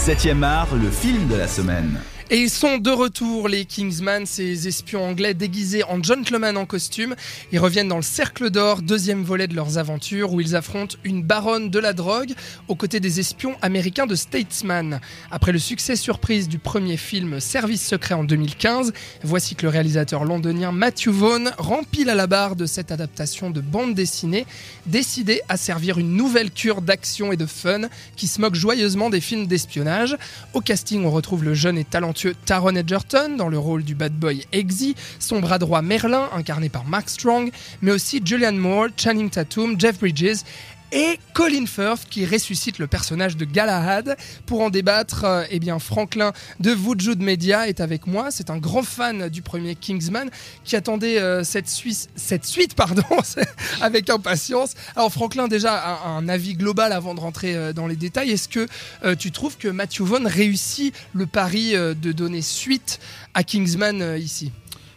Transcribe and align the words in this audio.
7ème 0.00 0.42
art, 0.42 0.68
le 0.82 0.88
film 0.88 1.28
de 1.28 1.36
la 1.36 1.46
semaine. 1.46 2.00
Et 2.32 2.38
ils 2.38 2.50
sont 2.50 2.78
de 2.78 2.90
retour, 2.90 3.48
les 3.48 3.64
Kingsman, 3.64 4.24
ces 4.24 4.68
espions 4.68 5.04
anglais 5.04 5.34
déguisés 5.34 5.82
en 5.82 6.00
gentlemen 6.00 6.56
en 6.56 6.64
costume. 6.64 7.16
Ils 7.50 7.58
reviennent 7.58 7.88
dans 7.88 7.96
le 7.96 8.02
Cercle 8.02 8.50
d'Or, 8.50 8.82
deuxième 8.82 9.24
volet 9.24 9.48
de 9.48 9.56
leurs 9.56 9.78
aventures, 9.78 10.32
où 10.32 10.40
ils 10.40 10.54
affrontent 10.54 10.96
une 11.02 11.24
baronne 11.24 11.70
de 11.70 11.80
la 11.80 11.92
drogue 11.92 12.34
aux 12.68 12.76
côtés 12.76 13.00
des 13.00 13.18
espions 13.18 13.56
américains 13.62 14.06
de 14.06 14.14
Statesman. 14.14 15.00
Après 15.32 15.50
le 15.50 15.58
succès 15.58 15.96
surprise 15.96 16.48
du 16.48 16.60
premier 16.60 16.96
film 16.96 17.40
Service 17.40 17.84
secret 17.84 18.14
en 18.14 18.22
2015, 18.22 18.92
voici 19.24 19.56
que 19.56 19.64
le 19.64 19.70
réalisateur 19.70 20.22
londonien 20.22 20.70
Matthew 20.70 21.08
Vaughn 21.08 21.50
rempile 21.58 22.10
à 22.10 22.14
la 22.14 22.28
barre 22.28 22.54
de 22.54 22.66
cette 22.66 22.92
adaptation 22.92 23.50
de 23.50 23.60
bande 23.60 23.94
dessinée, 23.94 24.46
décidé 24.86 25.40
à 25.48 25.56
servir 25.56 25.98
une 25.98 26.14
nouvelle 26.14 26.52
cure 26.52 26.80
d'action 26.80 27.32
et 27.32 27.36
de 27.36 27.46
fun 27.46 27.88
qui 28.14 28.28
se 28.28 28.40
moque 28.40 28.54
joyeusement 28.54 29.10
des 29.10 29.20
films 29.20 29.48
d'espionnage. 29.48 30.16
Au 30.54 30.60
casting, 30.60 31.04
on 31.04 31.10
retrouve 31.10 31.42
le 31.42 31.54
jeune 31.54 31.76
et 31.76 31.84
talentueux 31.84 32.19
Taron 32.28 32.74
Edgerton 32.74 33.36
dans 33.36 33.48
le 33.48 33.58
rôle 33.58 33.84
du 33.84 33.94
bad 33.94 34.12
boy 34.12 34.46
Eggsy, 34.52 34.94
son 35.18 35.40
bras 35.40 35.58
droit 35.58 35.82
Merlin 35.82 36.28
incarné 36.34 36.68
par 36.68 36.84
Mark 36.84 37.08
Strong, 37.08 37.50
mais 37.82 37.92
aussi 37.92 38.20
Julianne 38.24 38.58
Moore, 38.58 38.88
Channing 38.96 39.30
Tatum, 39.30 39.78
Jeff 39.78 39.98
Bridges 39.98 40.44
et 40.92 41.18
Colin 41.34 41.66
Firth 41.66 42.06
qui 42.08 42.26
ressuscite 42.26 42.78
le 42.78 42.86
personnage 42.86 43.36
de 43.36 43.44
Galahad. 43.44 44.16
Pour 44.46 44.60
en 44.60 44.70
débattre, 44.70 45.24
euh, 45.24 45.44
eh 45.50 45.58
bien 45.58 45.78
Franklin 45.78 46.32
de 46.58 46.72
Wujud 46.72 47.20
Media 47.20 47.68
est 47.68 47.80
avec 47.80 48.06
moi. 48.06 48.30
C'est 48.30 48.50
un 48.50 48.58
grand 48.58 48.82
fan 48.82 49.28
du 49.28 49.42
premier 49.42 49.74
Kingsman 49.74 50.30
qui 50.64 50.76
attendait 50.76 51.20
euh, 51.20 51.44
cette, 51.44 51.68
cette, 51.68 52.44
suite 52.44 52.74
pardon, 52.74 53.02
avec 53.80 54.10
impatience. 54.10 54.74
Alors 54.96 55.12
Franklin, 55.12 55.48
déjà 55.48 56.00
un, 56.06 56.28
avis 56.28 56.54
global 56.54 56.92
avant 56.92 57.14
de 57.14 57.20
rentrer 57.20 57.54
euh, 57.54 57.72
dans 57.72 57.86
les 57.86 57.96
détails. 57.96 58.30
Est-ce 58.30 58.48
que 58.48 58.66
tu 59.14 59.30
trouves 59.30 59.56
que 59.56 59.68
Matthew 59.68 60.02
Vaughn 60.02 60.26
réussit 60.26 60.94
le 61.12 61.26
pari 61.26 61.72
de 61.72 62.12
donner 62.12 62.42
suite 62.42 63.00
à 63.34 63.42
Kingsman 63.42 64.16
ici? 64.18 64.52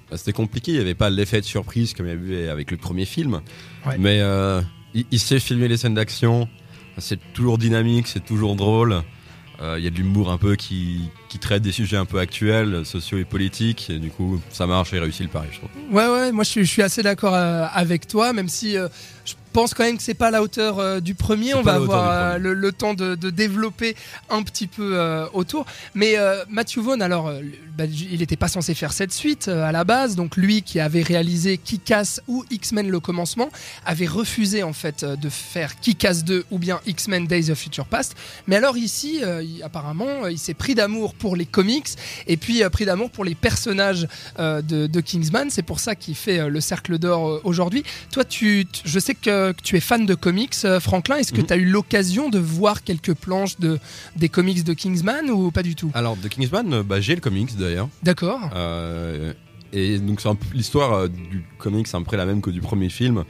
Bah, 0.09 0.17
C'était 0.17 0.33
compliqué, 0.33 0.71
il 0.71 0.75
n'y 0.75 0.81
avait 0.81 0.95
pas 0.95 1.09
l'effet 1.09 1.41
de 1.41 1.45
surprise 1.45 1.93
comme 1.93 2.07
il 2.07 2.09
y 2.09 2.13
avait 2.13 2.49
avec 2.49 2.71
le 2.71 2.77
premier 2.77 3.05
film. 3.05 3.41
Mais 3.97 4.21
il, 4.93 5.19
sait 5.19 5.39
filmer 5.39 5.67
les 5.67 5.77
scènes 5.77 5.93
d'action. 5.93 6.47
C'est 6.97 7.19
toujours 7.33 7.57
dynamique, 7.57 8.07
c'est 8.07 8.23
toujours 8.23 8.55
drôle. 8.55 9.01
Euh, 9.61 9.75
il 9.77 9.83
y 9.83 9.87
a 9.87 9.89
de 9.89 9.95
l'humour 9.95 10.31
un 10.31 10.37
peu 10.37 10.55
qui, 10.55 11.09
traite 11.39 11.61
des 11.61 11.71
sujets 11.71 11.97
un 11.97 12.05
peu 12.05 12.19
actuels, 12.19 12.85
sociaux 12.85 13.17
et 13.17 13.25
politiques. 13.25 13.89
Et 13.89 13.99
du 13.99 14.09
coup, 14.09 14.41
ça 14.51 14.67
marche 14.67 14.93
et 14.93 14.99
réussit 14.99 15.23
le 15.23 15.29
pari, 15.29 15.47
je 15.51 15.57
trouve. 15.57 15.69
Ouais, 15.91 16.07
ouais, 16.07 16.31
moi 16.31 16.43
je 16.43 16.61
suis, 16.63 16.81
assez 16.81 17.03
d'accord 17.03 17.35
euh, 17.35 17.65
avec 17.73 18.07
toi, 18.07 18.33
même 18.33 18.49
si 18.49 18.77
euh, 18.77 18.87
je 19.25 19.33
pense 19.53 19.73
quand 19.73 19.83
même 19.83 19.97
que 19.97 20.03
c'est 20.03 20.15
pas 20.15 20.27
à 20.27 20.31
la 20.31 20.41
hauteur 20.41 20.79
euh, 20.79 20.99
du 20.99 21.13
premier. 21.13 21.53
On 21.53 21.61
va 21.61 21.75
avoir 21.75 22.09
euh, 22.09 22.37
le, 22.37 22.71
temps 22.71 22.95
de, 22.95 23.15
développer 23.15 23.95
un 24.29 24.41
petit 24.41 24.67
peu 24.67 24.97
euh, 24.97 25.27
autour. 25.33 25.65
Mais 25.93 26.15
Matthew 26.49 26.79
Vaughn, 26.79 27.01
alors, 27.01 27.31
bah, 27.77 27.85
il 27.85 28.19
n'était 28.19 28.35
pas 28.35 28.47
censé 28.47 28.73
faire 28.73 28.91
cette 28.91 29.13
suite 29.13 29.47
à 29.47 29.71
la 29.71 29.83
base. 29.83 30.15
Donc 30.15 30.35
lui, 30.35 30.63
qui 30.63 30.79
avait 30.79 31.03
réalisé 31.03 31.57
Kick-Ass 31.57 32.21
ou 32.27 32.43
X-Men 32.49 32.89
le 32.89 32.99
commencement, 32.99 33.49
avait 33.85 34.07
refusé 34.07 34.63
en 34.63 34.73
fait 34.73 35.05
de 35.05 35.29
faire 35.29 35.79
Kick-Ass 35.79 36.23
2 36.23 36.45
ou 36.49 36.57
bien 36.57 36.79
X-Men 36.87 37.27
Days 37.27 37.51
of 37.51 37.59
Future 37.59 37.85
Past. 37.85 38.15
Mais 38.47 38.55
alors 38.55 38.77
ici, 38.77 39.21
apparemment, 39.63 40.27
il 40.27 40.39
s'est 40.39 40.55
pris 40.55 40.73
d'amour 40.73 41.13
pour 41.23 41.35
les 41.35 41.47
comics 41.47 41.89
et 42.27 42.37
puis 42.37 42.61
pris 42.71 42.85
d'amour 42.85 43.09
pour 43.09 43.25
les 43.25 43.35
personnages 43.35 44.07
de, 44.37 45.01
Kingsman. 45.01 45.49
C'est 45.49 45.63
pour 45.63 45.79
ça 45.79 45.95
qu'il 45.95 46.15
fait 46.15 46.49
le 46.49 46.61
Cercle 46.61 46.97
d'Or 46.97 47.41
aujourd'hui. 47.43 47.83
Toi, 48.11 48.23
tu, 48.23 48.67
je 48.85 48.99
sais 48.99 49.15
que 49.15 49.23
que 49.53 49.61
tu 49.61 49.77
es 49.77 49.79
fan 49.79 50.05
de 50.05 50.15
comics, 50.15 50.53
euh, 50.65 50.79
Franklin. 50.79 51.17
Est-ce 51.17 51.33
que 51.33 51.41
mhm. 51.41 51.47
tu 51.47 51.53
as 51.53 51.57
eu 51.57 51.65
l'occasion 51.65 52.29
de 52.29 52.39
voir 52.39 52.83
quelques 52.83 53.13
planches 53.13 53.59
de, 53.59 53.79
des 54.15 54.29
comics 54.29 54.63
de 54.63 54.73
Kingsman 54.73 55.29
ou 55.29 55.51
pas 55.51 55.63
du 55.63 55.75
tout? 55.75 55.91
Alors, 55.93 56.17
de 56.17 56.27
Kingsman, 56.27 56.73
euh, 56.73 56.83
bah, 56.83 57.01
j'ai 57.01 57.15
le 57.15 57.21
comics 57.21 57.55
d'ailleurs. 57.57 57.89
D'accord. 58.03 58.39
Euh, 58.55 59.33
et 59.71 59.97
donc, 59.99 60.21
l'histoire 60.53 61.09
du 61.09 61.43
comics 61.57 61.87
c'est 61.87 61.95
à 61.95 61.99
peu 61.99 62.05
près 62.05 62.17
la 62.17 62.25
même 62.25 62.41
que 62.41 62.51
du 62.51 62.61
premier 62.61 62.89
film, 62.89 63.23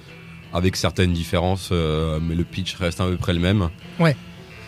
avec 0.52 0.76
certaines 0.76 1.14
différences, 1.14 1.72
mais 1.72 2.36
le 2.36 2.44
pitch 2.44 2.76
reste 2.76 3.00
à 3.00 3.06
peu 3.06 3.16
près 3.16 3.34
le 3.34 3.40
même. 3.40 3.70
Ouais. 3.98 4.16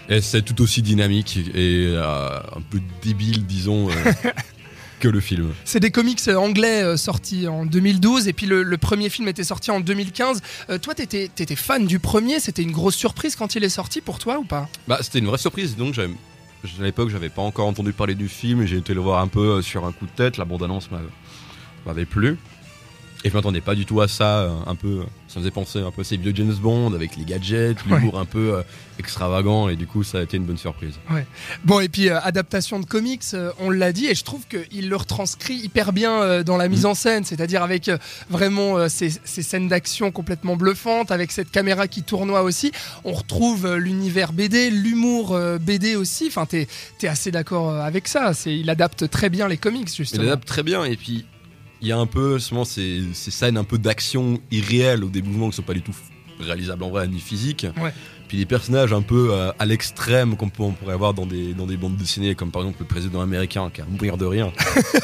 Et 0.09 0.21
c'est 0.21 0.43
tout 0.43 0.61
aussi 0.61 0.81
dynamique 0.81 1.39
et 1.53 1.95
un 1.97 2.61
peu 2.69 2.79
débile, 3.01 3.45
disons. 3.45 3.89
que 4.99 5.07
le 5.07 5.19
film. 5.19 5.53
C'est 5.63 5.79
des 5.79 5.91
comics 5.91 6.21
euh, 6.27 6.35
anglais 6.35 6.81
euh, 6.81 6.97
sortis 6.97 7.47
en 7.47 7.65
2012 7.65 8.27
et 8.27 8.33
puis 8.33 8.45
le, 8.45 8.77
premier 8.77 9.09
film 9.09 9.27
était 9.27 9.43
sorti 9.43 9.71
en 9.71 9.79
2015. 9.79 10.41
Euh, 10.69 10.77
toi, 10.77 10.93
t'étais 10.93 11.25
étais 11.25 11.55
fan 11.55 11.85
du 11.85 11.99
premier, 11.99 12.39
c'était 12.39 12.61
une 12.61 12.71
grosse 12.71 12.95
surprise 12.95 13.35
quand 13.35 13.55
il 13.55 13.63
est 13.63 13.69
sorti 13.69 14.01
pour 14.01 14.19
toi 14.19 14.39
ou 14.39 14.43
pas? 14.43 14.67
Bah, 14.87 14.99
c'était 15.01 15.19
une 15.19 15.27
vraie 15.27 15.37
surprise. 15.37 15.75
Donc, 15.75 15.97
à 15.97 16.83
l'époque, 16.83 17.09
j'avais 17.09 17.29
pas 17.29 17.41
encore 17.41 17.67
entendu 17.67 17.93
parler 17.93 18.15
du 18.15 18.27
film 18.27 18.61
et 18.61 18.67
j'ai 18.67 18.77
été 18.77 18.93
le 18.93 19.01
voir 19.01 19.21
un 19.21 19.27
peu 19.27 19.61
sur 19.61 19.85
un 19.85 19.91
coup 19.91 20.05
de 20.05 20.11
tête. 20.11 20.37
La 20.37 20.45
bande-annonce 20.45 20.89
m'avait 21.85 22.05
plu. 22.05 22.37
Et 23.25 23.29
je 23.29 23.33
m'attendais 23.33 23.59
pas 23.59 23.73
du 23.73 23.87
tout 23.87 24.01
à 24.01 24.07
ça, 24.07 24.41
euh, 24.41 24.51
un 24.67 24.75
peu, 24.75 24.99
ça 25.27 25.39
me 25.39 25.41
faisait 25.41 25.49
penser 25.49 25.79
un 25.79 25.89
peu 25.89 26.01
à 26.01 26.03
ces 26.03 26.15
vieux 26.15 26.31
James 26.35 26.53
Bond 26.53 26.93
avec 26.93 27.15
les 27.15 27.25
gadgets, 27.25 27.83
l'humour 27.87 28.19
un 28.19 28.25
peu 28.25 28.53
euh, 28.53 28.61
extravagant, 28.99 29.67
et 29.67 29.75
du 29.75 29.87
coup 29.87 30.03
ça 30.03 30.19
a 30.19 30.21
été 30.21 30.37
une 30.37 30.45
bonne 30.45 30.59
surprise. 30.59 30.93
Ouais. 31.09 31.25
Bon, 31.63 31.79
et 31.79 31.89
puis 31.89 32.09
euh, 32.09 32.19
adaptation 32.21 32.79
de 32.79 32.85
comics, 32.85 33.23
on 33.57 33.71
l'a 33.71 33.91
dit, 33.93 34.05
et 34.05 34.13
je 34.13 34.23
trouve 34.23 34.43
qu'il 34.47 34.89
le 34.89 34.95
retranscrit 34.95 35.55
hyper 35.55 35.91
bien 35.91 36.43
dans 36.43 36.55
la 36.55 36.67
mise 36.67 36.83
mm. 36.83 36.89
en 36.89 36.93
scène, 36.93 37.23
c'est-à-dire 37.23 37.63
avec 37.63 37.89
vraiment 38.29 38.87
ces, 38.89 39.09
scènes 39.09 39.69
d'action 39.69 40.11
complètement 40.11 40.55
bluffantes, 40.55 41.09
avec 41.09 41.31
cette 41.31 41.49
caméra 41.49 41.87
qui 41.87 42.03
tournoie 42.03 42.43
aussi. 42.43 42.71
On 43.05 43.13
retrouve 43.13 43.73
l'univers 43.75 44.33
BD, 44.33 44.69
l'humour 44.69 45.35
BD 45.59 45.95
aussi, 45.95 46.27
enfin 46.27 46.45
t'es 46.45 46.67
es 47.01 47.07
assez 47.07 47.31
d'accord 47.31 47.73
avec 47.73 48.07
ça, 48.07 48.33
il 48.45 48.69
adapte 48.69 49.09
très 49.09 49.31
bien 49.31 49.47
les 49.47 49.57
comics 49.57 49.91
justement. 49.91 50.21
Il 50.21 50.27
adapte 50.27 50.47
très 50.47 50.61
bien, 50.61 50.83
et 50.83 50.95
puis 50.95 51.25
il 51.81 51.87
y 51.87 51.91
a 51.91 51.97
un 51.97 52.05
peu 52.05 52.37
justement 52.37 52.65
ces, 52.65 53.03
ces 53.13 53.31
scènes 53.31 53.57
un 53.57 53.63
peu 53.63 53.77
d'action 53.77 54.39
irréelles 54.51 55.03
ou 55.03 55.09
des 55.09 55.21
mouvements 55.21 55.49
qui 55.49 55.55
sont 55.55 55.61
pas 55.61 55.73
du 55.73 55.81
tout 55.81 55.95
réalisables 56.39 56.83
en 56.83 56.89
vrai 56.89 57.07
ni 57.07 57.19
physiques. 57.19 57.67
Puis 58.27 58.39
des 58.39 58.45
personnages 58.45 58.91
un 58.91 59.03
peu 59.03 59.29
euh, 59.31 59.51
à 59.59 59.65
l'extrême 59.67 60.35
qu'on 60.35 60.49
pourrait 60.49 60.93
avoir 60.93 61.13
dans 61.13 61.27
des, 61.27 61.53
dans 61.53 61.67
des 61.67 61.77
bandes 61.77 61.95
dessinées, 61.95 62.33
comme 62.33 62.49
par 62.49 62.63
exemple 62.63 62.79
le 62.79 62.87
président 62.87 63.21
américain 63.21 63.69
qui 63.71 63.81
a 63.81 63.85
mourir 63.85 64.17
de 64.17 64.25
rien. 64.25 64.51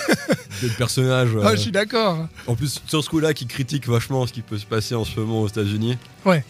des 0.61 0.69
personnages. 0.69 1.29
Ah, 1.43 1.55
je 1.55 1.61
suis 1.61 1.71
d'accord. 1.71 2.27
En 2.47 2.55
plus, 2.55 2.81
sur 2.87 3.03
ce 3.03 3.09
coup-là, 3.09 3.35
qui 3.35 3.45
critique 3.45 3.87
vachement 3.87 4.25
ce 4.25 4.33
qui 4.33 4.41
peut 4.41 4.57
se 4.57 4.65
passer 4.65 4.95
en 4.95 5.05
ce 5.05 5.19
moment 5.19 5.41
aux 5.41 5.47
États-Unis. 5.47 5.97
Ouais 6.25 6.43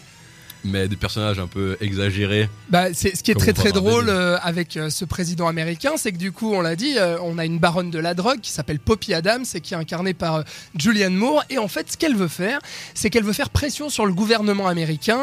mais 0.63 0.87
des 0.87 0.95
personnages 0.95 1.39
un 1.39 1.47
peu 1.47 1.77
exagérés. 1.81 2.49
Bah, 2.69 2.93
c'est 2.93 3.15
ce 3.15 3.23
qui 3.23 3.31
est 3.31 3.35
très 3.35 3.53
très 3.53 3.71
drôle 3.71 4.09
euh, 4.09 4.37
avec 4.41 4.77
euh, 4.77 4.89
ce 4.89 5.05
président 5.05 5.47
américain, 5.47 5.93
c'est 5.97 6.11
que 6.11 6.17
du 6.17 6.31
coup, 6.31 6.53
on 6.53 6.61
l'a 6.61 6.75
dit, 6.75 6.97
euh, 6.97 7.17
on 7.23 7.37
a 7.37 7.45
une 7.45 7.59
baronne 7.59 7.89
de 7.89 7.99
la 7.99 8.13
drogue 8.13 8.39
qui 8.41 8.51
s'appelle 8.51 8.79
Poppy 8.79 9.13
Adams 9.13 9.45
et 9.53 9.61
qui 9.61 9.73
est 9.73 9.77
incarnée 9.77 10.13
par 10.13 10.43
Julianne 10.77 11.15
Moore. 11.15 11.43
Et 11.49 11.57
en 11.57 11.67
fait, 11.67 11.91
ce 11.91 11.97
qu'elle 11.97 12.15
veut 12.15 12.27
faire, 12.27 12.59
c'est 12.93 13.09
qu'elle 13.09 13.23
veut 13.23 13.33
faire 13.33 13.49
pression 13.49 13.89
sur 13.89 14.05
le 14.05 14.13
gouvernement 14.13 14.67
américain 14.67 15.19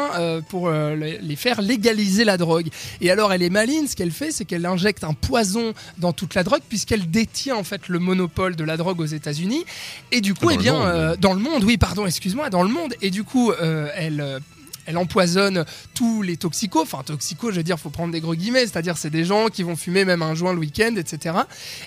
pour 0.49 0.69
les 0.71 1.35
faire 1.35 1.61
légaliser 1.61 2.23
la 2.23 2.37
drogue. 2.37 2.69
Et 3.01 3.11
alors, 3.11 3.33
elle 3.33 3.43
est 3.43 3.49
maline. 3.49 3.87
Ce 3.87 3.95
qu'elle 3.95 4.11
fait, 4.11 4.31
c'est 4.31 4.45
qu'elle 4.45 4.65
injecte 4.65 5.03
un 5.03 5.13
poison 5.13 5.73
dans 5.97 6.13
toute 6.13 6.35
la 6.35 6.43
drogue 6.43 6.61
puisqu'elle 6.67 7.09
détient 7.09 7.55
en 7.55 7.63
fait 7.63 7.87
le 7.87 7.99
monopole 7.99 8.55
de 8.55 8.63
la 8.63 8.77
drogue 8.77 8.99
aux 8.99 9.05
États-Unis. 9.05 9.65
Et 10.11 10.21
du 10.21 10.33
coup, 10.33 10.49
eh 10.51 10.57
bien, 10.57 11.15
dans 11.19 11.33
le 11.33 11.39
monde, 11.39 11.63
oui, 11.63 11.77
pardon, 11.77 12.05
excuse-moi, 12.05 12.49
dans 12.49 12.63
le 12.63 12.69
monde. 12.69 12.93
Et 13.01 13.09
du 13.09 13.23
coup, 13.23 13.51
elle 13.53 14.41
elle 14.89 14.97
empoisonne 14.97 15.65
tous 15.93 16.23
les 16.23 16.35
toxicos. 16.35 16.81
Enfin, 16.81 17.03
toxicos, 17.05 17.51
je 17.51 17.57
veux 17.57 17.63
dire, 17.63 17.79
faut 17.79 17.91
prendre 17.91 18.11
des 18.11 18.21
gros 18.21 18.33
guillemets, 18.33 18.65
c'est-à-dire 18.65 18.97
c'est 18.97 19.11
des 19.11 19.23
gens 19.23 19.49
qui 19.49 19.61
vont 19.61 19.75
fumer 19.75 20.03
même 20.03 20.23
un 20.23 20.33
joint 20.33 20.51
le 20.51 20.57
week-end, 20.57 20.95
etc. 20.97 21.35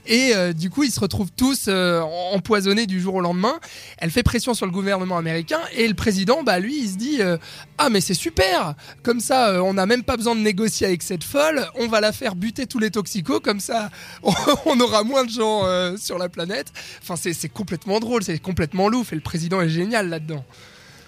Et 0.06 0.36
euh, 0.36 0.52
du 0.52 0.70
coup, 0.70 0.84
ils 0.84 0.92
se 0.92 1.00
retrouvent 1.00 1.32
tous 1.36 1.64
euh, 1.66 2.00
empoisonnés 2.00 2.86
du 2.86 3.00
jour 3.00 3.16
au 3.16 3.20
lendemain. 3.20 3.58
Elle 3.98 4.12
fait 4.12 4.22
pression 4.22 4.54
sur 4.54 4.66
le 4.66 4.72
gouvernement 4.72 5.18
américain 5.18 5.58
et 5.74 5.88
le 5.88 5.94
président, 5.94 6.44
bah 6.44 6.60
lui, 6.60 6.78
il 6.78 6.90
se 6.90 6.96
dit 6.96 7.16
euh, 7.20 7.38
ah 7.76 7.90
mais 7.90 8.00
c'est 8.00 8.14
super, 8.14 8.76
comme 9.02 9.19
ça, 9.19 9.64
on 9.64 9.74
n'a 9.74 9.86
même 9.86 10.04
pas 10.04 10.16
besoin 10.16 10.36
de 10.36 10.40
négocier 10.40 10.86
avec 10.86 11.02
cette 11.02 11.24
folle. 11.24 11.66
On 11.74 11.88
va 11.88 12.00
la 12.00 12.12
faire 12.12 12.36
buter 12.36 12.69
tous 12.69 12.78
les 12.78 12.92
toxicos, 12.92 13.40
comme 13.40 13.58
ça, 13.58 13.90
on 14.22 14.78
aura 14.78 15.02
moins 15.02 15.25
de 15.25 15.31
gens 15.31 15.62
sur 15.96 16.19
la 16.19 16.28
planète. 16.28 16.72
Enfin, 17.02 17.16
c'est 17.16 17.48
complètement 17.48 17.98
drôle, 17.98 18.22
c'est 18.22 18.38
complètement 18.38 18.88
louf 18.88 19.12
et 19.12 19.16
le 19.16 19.22
président 19.22 19.60
est 19.60 19.69
génial 19.69 20.08
là-dedans. 20.08 20.44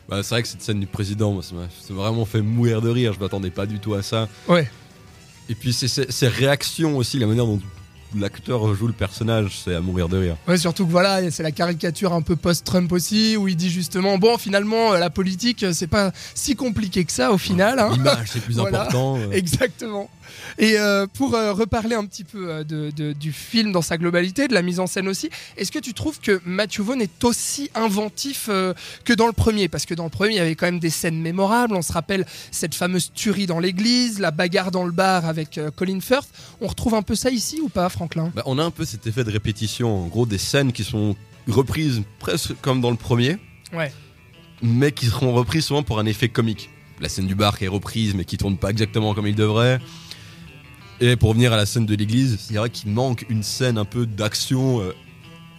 Bah, 0.09 0.23
c'est 0.23 0.35
vrai 0.35 0.43
que 0.43 0.49
cette 0.49 0.63
scène 0.63 0.81
du 0.81 0.87
président, 0.87 1.41
ça 1.43 1.55
m'a 1.55 1.67
vraiment 1.91 2.25
fait 2.25 2.43
mourir 2.43 2.83
de 2.83 2.91
rire. 2.91 3.13
Je 3.13 3.21
m'attendais 3.21 3.51
pas 3.51 3.67
du 3.67 3.79
tout 3.79 3.95
à 3.95 4.03
ça. 4.03 4.29
Ouais. 4.49 4.69
Et 5.49 5.55
puis 5.55 5.73
ces 5.73 6.29
réactions 6.29 6.97
aussi, 6.97 7.19
la 7.19 7.27
manière 7.27 7.47
dont 7.47 7.61
l'acteur 8.17 8.75
joue 8.75 8.87
le 8.87 8.93
personnage, 8.93 9.61
c'est 9.65 9.75
à 9.75 9.81
mourir 9.81 10.09
de 10.09 10.19
rire. 10.19 10.37
Ouais, 10.47 10.57
surtout 10.57 10.87
que 10.87 10.91
voilà, 10.91 11.31
c'est 11.31 11.43
la 11.43 11.51
caricature 11.51 12.13
un 12.13 12.23
peu 12.23 12.37
post-Trump 12.37 12.91
aussi, 12.93 13.37
où 13.37 13.49
il 13.49 13.57
dit 13.57 13.71
justement, 13.71 14.19
bon, 14.19 14.39
finalement, 14.39 14.93
la 14.95 15.11
politique, 15.11 15.65
c'est 15.73 15.87
pas 15.87 16.13
si 16.35 16.55
compliqué 16.55 17.05
que 17.05 17.13
ça 17.13 17.33
au 17.33 17.39
final. 17.39 17.79
Hein. 17.79 17.91
L'image, 17.93 18.29
c'est 18.33 18.43
plus 18.43 18.59
important. 18.61 19.19
Exactement. 19.33 20.09
Et 20.59 20.79
euh, 20.79 21.07
pour 21.07 21.35
euh, 21.35 21.53
reparler 21.53 21.95
un 21.95 22.05
petit 22.05 22.25
peu 22.25 22.49
euh, 22.51 22.65
de, 22.65 22.91
de- 22.91 23.13
du 23.13 23.33
film 23.33 23.73
dans 23.73 23.83
sa 23.83 23.97
globalité, 23.99 24.49
de 24.49 24.55
la 24.55 24.63
mise 24.63 24.81
en 24.81 24.87
scène 24.87 25.09
aussi, 25.09 25.31
est-ce 25.57 25.71
que 25.73 25.79
tu 25.79 25.95
trouves 25.95 26.21
que 26.21 26.41
Matthew 26.45 26.81
Vaughn 26.81 27.01
est 27.01 27.25
aussi 27.25 27.71
inventif 27.75 28.49
que 29.05 29.13
dans 29.13 29.27
le 29.27 29.33
premier? 29.33 29.69
Parce 29.69 29.87
que 29.87 29.95
dans 29.95 30.05
le 30.05 30.11
premier, 30.11 30.33
il 30.35 30.37
y 30.37 30.41
avait 30.41 30.55
quand 30.55 30.67
même 30.67 30.79
des 30.81 30.91
scènes 30.91 31.21
mémorables. 31.21 31.75
On 31.75 31.83
se 31.83 31.93
rappelle 31.93 32.25
cette 32.51 32.75
fameuse 32.75 33.13
tuerie 33.15 33.47
dans 33.47 33.59
l'église, 33.61 34.19
la 34.21 34.31
bagarre 34.31 34.71
dans 34.71 34.85
le 34.85 34.93
bar 34.93 35.25
avec 35.27 35.61
Colin 35.77 36.01
Firth. 36.01 36.29
On 36.61 36.67
retrouve 36.67 36.95
un 36.95 37.03
peu 37.03 37.15
ça 37.15 37.31
ici 37.31 37.61
ou 37.63 37.69
pas, 37.69 37.89
Franklin? 37.89 38.33
Bah, 38.35 38.43
on 38.47 38.59
a 38.59 38.65
un 38.65 38.71
peu 38.71 38.85
cet 38.85 39.07
effet 39.07 39.25
de 39.25 39.31
répétition, 39.31 40.05
en 40.05 40.07
gros 40.07 40.27
des 40.27 40.39
scènes 40.39 40.73
qui 40.73 40.85
sont 40.85 41.17
reprises 41.49 42.03
presque 42.19 42.53
comme 42.63 42.81
dans 42.81 42.91
le 42.91 42.97
premier, 42.97 43.37
Ouais. 43.73 43.93
mais 44.63 44.93
qui 44.93 45.07
seront 45.07 45.33
reprises 45.35 45.67
souvent 45.67 45.83
pour 45.83 45.99
un 45.99 46.07
effet 46.07 46.29
comique. 46.29 46.71
La 47.01 47.09
scène 47.09 47.27
du 47.27 47.35
bar 47.35 47.59
qui 47.59 47.65
est 47.65 47.69
reprise 47.69 48.15
mais 48.15 48.25
qui 48.25 48.37
tourne 48.39 48.57
pas 48.57 48.71
exactement 48.71 49.15
comme 49.15 49.27
il 49.27 49.35
devrait. 49.35 49.81
Et 51.01 51.17
pour 51.17 51.31
revenir 51.31 51.53
à 51.53 51.57
la 51.57 51.67
scène 51.67 51.87
de 51.87 51.95
l'église, 51.95 52.39
c'est 52.41 52.55
vrai 52.55 52.71
qu'il 52.71 52.91
manque 52.91 53.27
une 53.29 53.43
scène 53.43 53.79
un 53.79 53.85
peu 53.85 54.07
d'action 54.07 54.81
euh, 54.81 54.95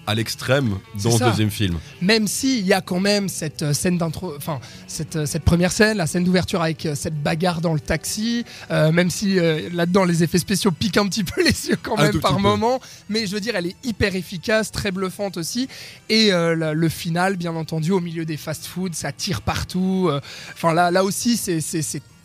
à 0.08 0.16
l'extrême 0.16 0.78
dans 1.04 1.18
le 1.18 1.30
deuxième 1.30 1.50
film. 1.50 1.78
Même 2.02 2.28
s'il 2.28 2.66
y 2.66 2.74
a 2.74 2.82
quand 2.82 3.00
même 3.00 3.30
cette 3.30 3.64
euh, 3.64 3.74
scène 3.74 3.98
d'intro, 3.98 4.34
enfin 4.38 4.60
cette, 4.88 5.16
euh, 5.16 5.26
cette 5.26 5.44
première 5.44 5.72
scène, 5.72 5.98
la 5.98 6.08
scène 6.08 6.24
d'ouverture 6.24 6.62
avec 6.62 6.88
cette 6.96 7.22
bagarre 7.22 7.62
dans 7.62 7.74
le 7.74 7.80
taxi, 7.80 8.46
euh, 8.72 8.92
même 8.92 9.10
si 9.10 9.40
euh, 9.40 9.70
là-dedans 9.74 10.06
les 10.06 10.24
effets 10.24 10.38
spéciaux 10.38 10.72
piquent 10.80 10.98
un 10.98 11.08
petit 11.08 11.24
peu 11.24 11.44
les 11.44 11.70
yeux 11.70 11.78
quand 11.82 11.98
même 11.98 12.20
par 12.20 12.36
peu. 12.36 12.42
moment, 12.42 12.80
mais 13.10 13.26
je 13.26 13.34
veux 13.34 13.40
dire 13.40 13.56
elle 13.56 13.68
est 13.68 13.76
hyper 13.84 14.16
efficace, 14.16 14.72
très 14.72 14.92
bluffante 14.92 15.38
aussi, 15.38 15.68
et 16.10 16.32
euh, 16.32 16.74
le 16.74 16.90
final 16.90 17.36
bien 17.36 17.56
entendu 17.56 17.92
au 17.92 18.00
milieu 18.00 18.26
des 18.26 18.38
fast-foods, 18.38 18.94
ça 18.94 19.12
tire 19.12 19.42
partout, 19.42 20.10
enfin 20.54 20.74
là 20.74 20.92
là 20.92 21.04
aussi 21.04 21.38
c'est 21.38 21.62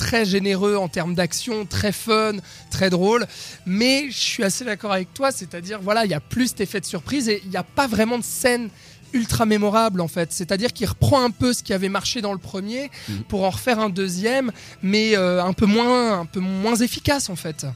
très 0.00 0.24
généreux 0.24 0.76
en 0.76 0.88
termes 0.88 1.14
d'action, 1.14 1.66
très 1.66 1.92
fun, 1.92 2.32
très 2.70 2.88
drôle, 2.90 3.26
mais 3.66 4.10
je 4.10 4.16
suis 4.18 4.42
assez 4.44 4.64
d'accord 4.64 4.92
avec 4.92 5.12
toi, 5.12 5.30
c'est-à-dire 5.30 5.78
voilà 5.82 6.06
il 6.06 6.10
y 6.10 6.14
a 6.14 6.20
plus 6.20 6.48
cet 6.48 6.62
effet 6.62 6.80
de 6.80 6.86
surprise 6.86 7.28
et 7.28 7.42
il 7.44 7.50
n'y 7.50 7.56
a 7.58 7.62
pas 7.62 7.86
vraiment 7.86 8.16
de 8.18 8.24
scène 8.24 8.70
ultra 9.12 9.44
mémorable 9.44 10.00
en 10.00 10.08
fait. 10.08 10.32
C'est-à-dire 10.32 10.72
qu'il 10.72 10.86
reprend 10.88 11.22
un 11.22 11.30
peu 11.30 11.52
ce 11.52 11.62
qui 11.62 11.72
avait 11.74 11.88
marché 11.90 12.22
dans 12.22 12.32
le 12.32 12.38
premier 12.38 12.90
Mhm. 13.08 13.24
pour 13.24 13.44
en 13.44 13.50
refaire 13.50 13.78
un 13.78 13.90
deuxième, 13.90 14.52
mais 14.82 15.16
euh, 15.16 15.42
un 15.44 15.52
peu 15.52 15.66
moins, 15.66 16.20
un 16.20 16.26
peu 16.26 16.40
moins 16.40 16.76
efficace 16.76 17.28
en 17.28 17.36
fait. 17.36 17.66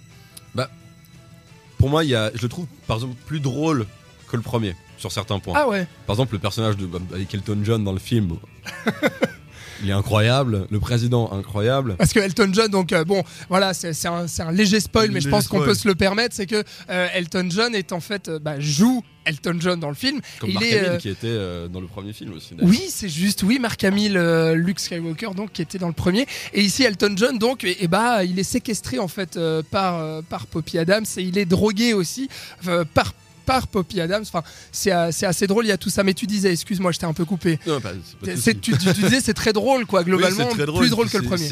Pour 1.77 1.91
moi, 1.91 2.03
il 2.05 2.09
y 2.11 2.15
a, 2.15 2.31
je 2.35 2.41
le 2.41 2.49
trouve 2.49 2.67
par 2.87 2.97
exemple 2.97 3.15
plus 3.27 3.41
drôle 3.41 3.87
que 4.29 4.37
le 4.37 4.43
premier 4.43 4.75
sur 4.97 5.13
certains 5.13 5.39
points. 5.39 5.53
Ah 5.57 5.69
ouais. 5.69 5.87
Par 6.07 6.15
exemple, 6.15 6.33
le 6.33 6.39
personnage 6.39 6.77
de 6.79 6.89
avec 7.13 7.35
Elton 7.35 7.59
John 7.63 7.85
dans 7.85 7.93
le 7.93 7.99
film, 7.99 8.37
il 9.83 9.91
est 9.91 9.93
incroyable. 9.93 10.67
Le 10.71 10.81
président, 10.81 11.31
incroyable. 11.33 11.97
Parce 11.97 12.13
que 12.13 12.21
Elton 12.21 12.51
John, 12.53 12.71
donc 12.71 12.93
euh, 12.93 13.05
bon, 13.05 13.23
voilà, 13.49 13.75
c'est 13.75 13.95
un, 14.07 14.53
léger 14.53 14.81
spoil, 14.81 15.11
mais 15.11 15.21
je 15.21 15.29
pense 15.29 15.49
qu'on 15.49 15.61
peut 15.61 15.75
se 15.75 15.89
le 15.89 15.95
permettre. 15.95 16.35
C'est 16.35 16.47
que 16.47 16.63
euh, 16.91 17.09
Elton 17.15 17.49
John 17.51 17.75
est 17.75 17.93
en 17.93 18.01
fait 18.01 18.29
euh, 18.29 18.39
bah, 18.39 18.59
joue 18.59 19.03
Elton 19.25 19.57
John 19.59 19.81
dans 19.81 19.89
le 19.89 19.95
film. 19.95 20.21
Comme 20.41 20.51
Il 20.51 20.55
Mark 20.55 20.67
est, 20.67 20.79
Hamill 20.79 20.91
euh, 20.91 20.97
qui 20.99 21.09
était 21.09 21.27
euh, 21.27 21.69
dans 21.69 21.81
le 21.81 21.87
premier 21.87 22.13
film 22.13 22.33
aussi. 22.35 22.55
Oui, 22.63 22.85
c'est 22.89 23.09
juste. 23.09 23.43
Oui, 23.43 23.59
Mark 23.59 23.83
Hamill, 23.85 24.17
euh, 24.17 24.55
Luke 24.55 24.81
Skywalker, 24.81 25.31
donc 25.37 25.53
qui 25.53 25.63
était 25.63 25.79
dans 25.79 25.89
le 25.89 25.95
premier. 25.95 26.27
Et 26.53 26.63
ici, 26.63 26.85
Elton 26.85 27.15
John, 27.17 27.39
donc, 27.39 27.65
et, 27.65 27.83
et 27.83 27.89
bah, 27.89 28.25
il 28.25 28.39
est 28.39 28.45
séquestré 28.45 28.99
en 28.99 29.09
fait 29.09 29.37
euh, 29.37 29.63
par 29.71 29.99
euh, 29.99 30.23
par 30.23 30.47
Poppy 30.47 30.79
Adams 30.79 31.05
et 31.17 31.23
il 31.23 31.39
est 31.39 31.45
drogué 31.47 31.95
aussi 31.95 32.29
euh, 32.69 32.85
par 32.85 33.15
par 33.47 33.69
Poppy 33.69 34.01
Adams. 34.01 34.23
Enfin, 34.23 34.43
c'est 34.73 34.93
euh, 34.93 35.11
c'est 35.13 35.27
assez 35.27 35.47
drôle. 35.47 35.65
Il 35.65 35.69
y 35.69 35.73
a 35.73 35.77
tout 35.79 35.91
ça. 35.91 36.03
Mais 36.03 36.15
tu 36.15 36.27
disais, 36.27 36.53
excuse-moi, 36.53 36.93
je 36.93 36.99
t'ai 36.99 37.07
un 37.07 37.13
peu 37.13 37.25
coupé. 37.25 37.59
Non, 37.67 37.81
pas- 37.81 37.93
pas 37.93 38.35
tu, 38.35 38.57
tu- 38.61 38.77
tu 38.77 38.93
disais, 38.93 39.21
c'est 39.21 39.35
très 39.35 39.53
drôle, 39.53 39.87
quoi. 39.87 40.05
Globalement, 40.05 40.49
plus 40.49 40.91
drôle 40.91 41.09
que 41.11 41.19
le 41.19 41.25
premier. 41.25 41.49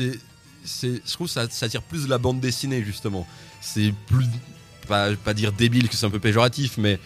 je 0.64 1.12
trouve 1.12 1.26
que 1.26 1.32
ça, 1.32 1.46
ça 1.50 1.68
tire 1.68 1.82
plus 1.82 2.04
de 2.04 2.08
la 2.10 2.18
bande 2.18 2.40
dessinée 2.40 2.82
justement. 2.84 3.26
C'est 3.60 3.92
plus, 4.06 4.26
pas, 4.88 5.14
pas 5.16 5.34
dire 5.34 5.52
débile 5.52 5.88
que 5.88 5.94
c'est 5.96 6.06
un 6.06 6.10
peu 6.10 6.18
péjoratif, 6.20 6.78
mais 6.78 6.98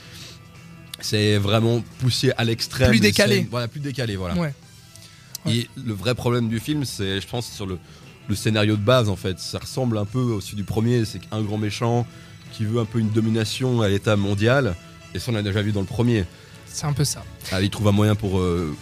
c'est 1.00 1.36
vraiment 1.36 1.82
poussé 1.98 2.32
à 2.36 2.44
l'extrême. 2.44 2.88
Plus 2.90 3.00
décalé. 3.00 3.46
Voilà, 3.50 3.68
plus 3.68 3.80
décalé, 3.80 4.16
voilà. 4.16 4.34
Ouais. 4.34 4.52
Ouais. 5.44 5.54
Et 5.54 5.68
le 5.76 5.92
vrai 5.94 6.14
problème 6.14 6.48
du 6.48 6.58
film, 6.58 6.84
c'est, 6.84 7.20
je 7.20 7.26
pense, 7.28 7.50
sur 7.50 7.66
le, 7.66 7.78
le 8.28 8.34
scénario 8.34 8.76
de 8.76 8.82
base 8.82 9.08
en 9.08 9.16
fait. 9.16 9.38
Ça 9.38 9.58
ressemble 9.58 9.98
un 9.98 10.04
peu 10.04 10.18
au 10.18 10.40
celui 10.40 10.56
du 10.56 10.64
premier, 10.64 11.04
c'est 11.04 11.18
qu'un 11.18 11.42
grand 11.42 11.58
méchant 11.58 12.06
qui 12.52 12.64
veut 12.64 12.80
un 12.80 12.84
peu 12.84 12.98
une 12.98 13.10
domination 13.10 13.82
à 13.82 13.88
l'état 13.88 14.16
mondial. 14.16 14.74
Et 15.14 15.18
ça, 15.18 15.30
on 15.30 15.34
l'a 15.34 15.42
déjà 15.42 15.62
vu 15.62 15.72
dans 15.72 15.80
le 15.80 15.86
premier. 15.86 16.24
C'est 16.66 16.86
un 16.86 16.92
peu 16.92 17.04
ça. 17.04 17.22
Ah, 17.52 17.60
il 17.62 17.70
trouve 17.70 17.88
un 17.88 17.92
moyen 17.92 18.14
pour 18.14 18.38
euh, 18.38 18.74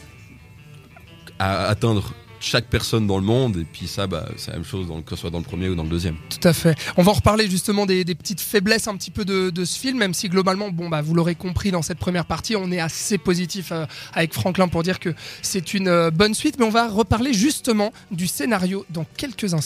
à- 1.39 1.67
atteindre 1.67 2.13
chaque 2.45 2.67
personne 2.67 3.07
dans 3.07 3.19
le 3.19 3.25
monde, 3.25 3.57
et 3.57 3.65
puis 3.65 3.87
ça, 3.87 4.07
bah, 4.07 4.29
c'est 4.37 4.51
la 4.51 4.59
même 4.59 4.67
chose 4.67 4.87
que 5.05 5.15
ce 5.15 5.21
soit 5.23 5.31
dans 5.31 5.39
le 5.39 5.45
premier 5.45 5.69
ou 5.69 5.75
dans 5.75 5.83
le 5.83 5.89
deuxième. 5.89 6.17
Tout 6.29 6.47
à 6.47 6.53
fait. 6.53 6.77
On 6.97 7.03
va 7.03 7.13
en 7.13 7.15
reparler 7.15 7.49
justement 7.49 7.87
des, 7.87 8.05
petites 8.05 8.41
faiblesses 8.41 8.87
un 8.87 8.97
petit 8.97 9.11
peu 9.11 9.25
de, 9.25 9.51
de 9.51 9.65
ce 9.65 9.79
film, 9.79 9.99
même 9.99 10.15
si 10.15 10.29
globalement, 10.29 10.71
bon 10.71 10.89
bah 10.89 11.03
vous 11.03 11.15
l'aurez 11.15 11.35
compris 11.35 11.71
dans 11.71 11.83
cette 11.83 11.99
première 11.99 12.27
partie, 12.27 12.57
on 12.57 12.71
est 12.71 12.81
assez 12.81 13.19
positif 13.19 13.73
euh, 13.73 13.87
avec 14.13 14.33
Franklin 14.33 14.69
pour 14.69 14.83
dire 14.83 15.01
que 15.01 15.15
c'est 15.43 15.75
une 15.75 15.89
euh, 15.89 16.11
bonne 16.11 16.35
suite, 16.35 16.59
mais 16.59 16.65
on 16.65 16.71
va 16.71 16.89
reparler 16.89 17.33
justement 17.33 17.93
du 18.11 18.27
scénario 18.27 18.85
dans 18.91 19.07
quelques 19.17 19.55
instants. 19.55 19.65